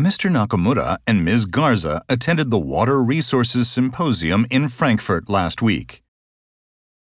[0.00, 0.30] Mr.
[0.30, 1.46] Nakamura and Ms.
[1.46, 6.02] Garza attended the Water Resources Symposium in Frankfurt last week.